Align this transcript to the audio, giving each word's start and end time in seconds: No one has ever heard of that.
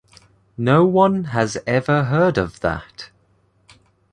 No 0.57 0.83
one 0.83 1.25
has 1.25 1.59
ever 1.67 2.05
heard 2.05 2.39
of 2.39 2.61
that. 2.61 3.11